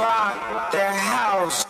rock 0.00 0.72
the 0.72 0.78
house. 0.78 1.69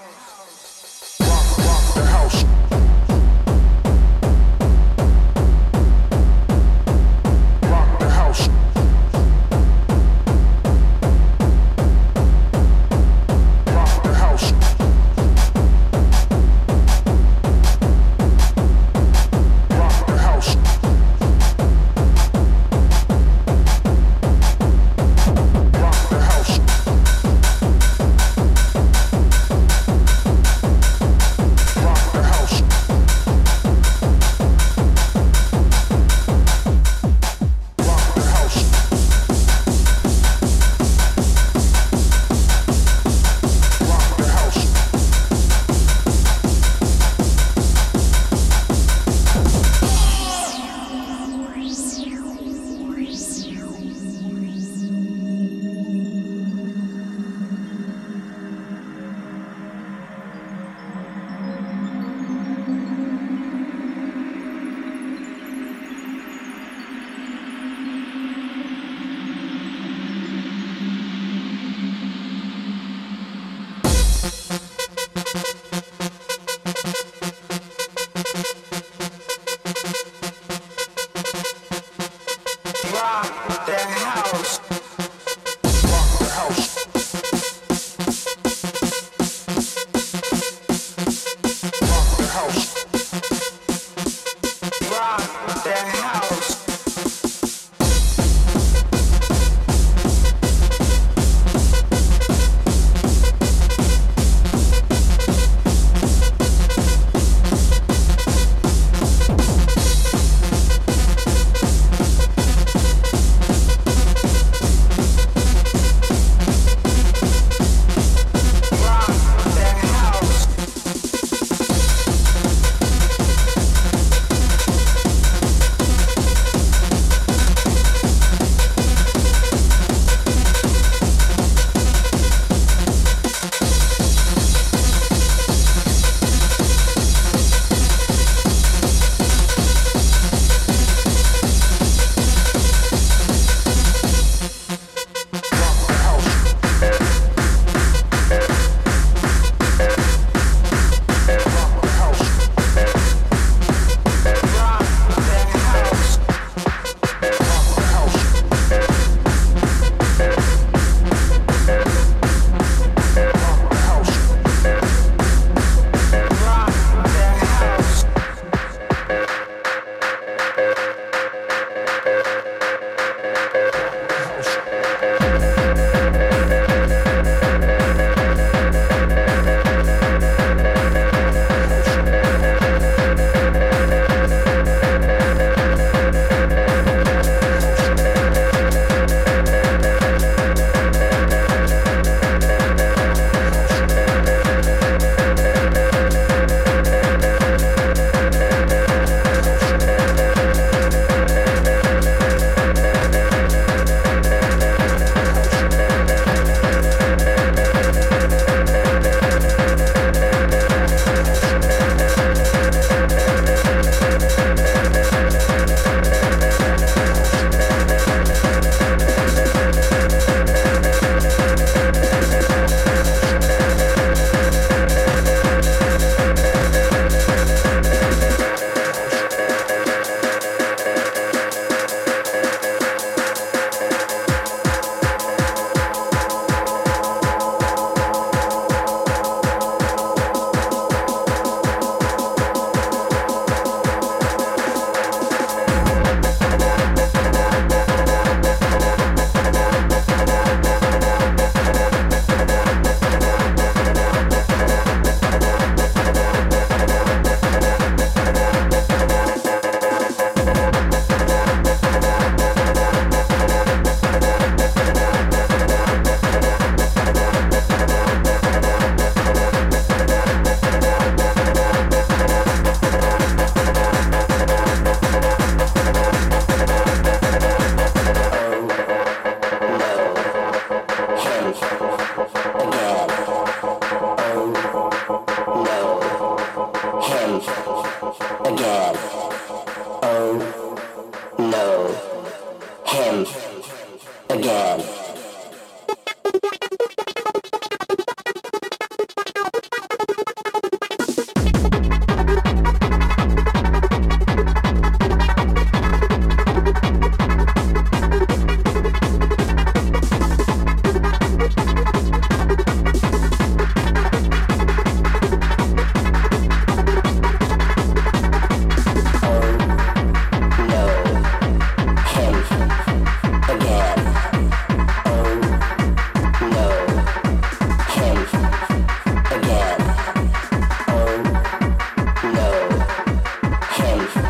life. 334.01 334.30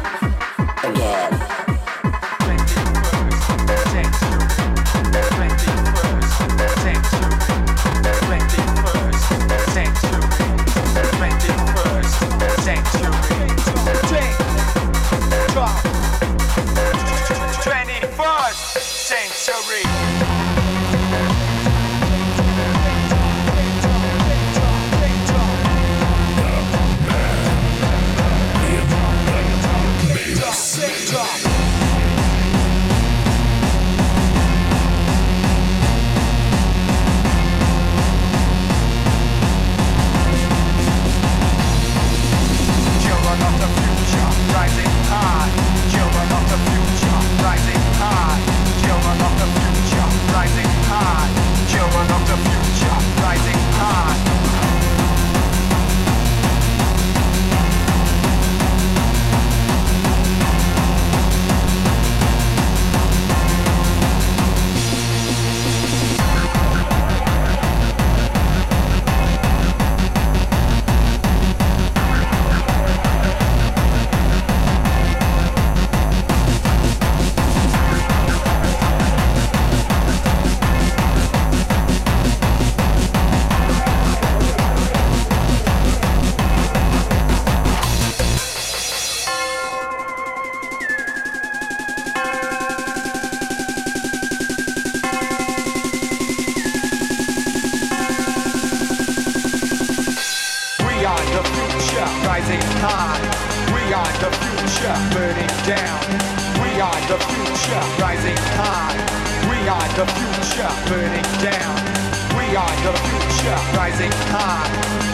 We 112.50 112.56
are 112.56 112.66
the 112.82 112.98
future, 113.06 113.58
rising 113.78 114.10
high. 114.26 114.66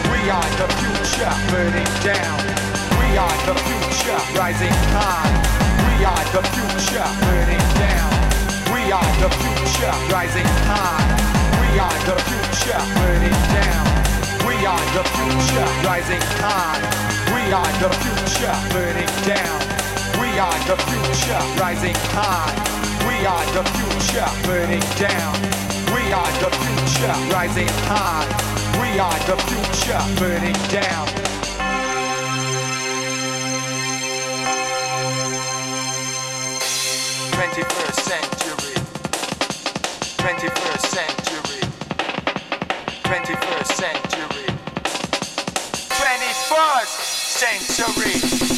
We 0.09 0.25
are 0.25 0.49
the 0.57 0.65
future, 0.81 1.29
burning 1.53 1.85
down. 2.01 2.41
We 2.97 3.13
are 3.13 3.37
the 3.45 3.53
future, 3.61 4.17
rising 4.33 4.73
high. 4.89 5.37
We 5.85 6.01
are 6.01 6.25
the 6.33 6.41
future, 6.49 7.05
burning 7.21 7.61
down. 7.77 8.09
We 8.73 8.89
are 8.89 9.13
the 9.21 9.29
future, 9.37 9.93
rising 10.09 10.49
high. 10.65 11.05
We 11.61 11.77
are 11.77 11.99
the 12.09 12.17
future, 12.25 12.81
burning 12.97 13.37
down. 13.53 13.85
We 14.41 14.57
are 14.65 14.85
the 14.97 15.05
future, 15.05 15.69
rising 15.85 16.23
high. 16.41 16.81
We 17.37 17.53
are 17.53 17.73
the 17.77 17.93
future, 18.01 18.57
burning 18.73 19.13
down. 19.29 19.61
We 20.17 20.41
are 20.41 20.57
the 20.65 20.77
future, 20.89 21.41
rising 21.61 21.97
high. 22.17 22.49
We 23.05 23.29
are 23.29 23.45
the 23.53 23.63
future, 23.77 24.25
burning 24.49 24.81
down. 24.97 25.56
We 26.07 26.13
are 26.13 26.23
the 26.39 26.49
future, 26.55 27.15
rising 27.33 27.67
high. 27.83 28.23
We 28.79 28.97
are 28.97 29.19
the 29.27 29.35
future, 29.43 29.99
burning 30.15 30.55
down. 30.71 31.05
Twenty-first 37.33 37.99
century. 38.07 38.75
Twenty-first 40.15 40.85
century. 40.95 41.63
Twenty-first 43.03 43.75
century. 43.75 44.47
Twenty-first 45.89 46.95
century. 47.35 48.56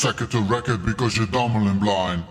Second 0.00 0.30
to 0.30 0.40
record 0.40 0.82
because 0.86 1.14
you're 1.14 1.26
dumb 1.26 1.54
and 1.68 1.78
blind. 1.78 2.24